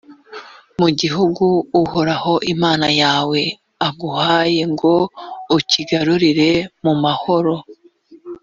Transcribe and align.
mu 0.79 0.89
gihugu 0.99 1.45
uhoraho 1.81 2.33
imana 2.53 2.87
yawe 3.01 3.41
aguhaye 3.87 4.61
ngo 4.73 4.93
ukigarurire 5.57 6.49
mu 6.83 6.93
mahoro. 7.03 7.53